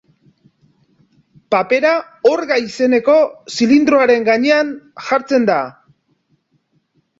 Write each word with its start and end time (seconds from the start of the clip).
Papera 1.55 1.91
orga 2.31 2.57
izeneko 2.63 3.19
zilindroaren 3.59 4.27
gainean 4.33 4.75
jartzen 5.11 5.49
da. 5.55 5.61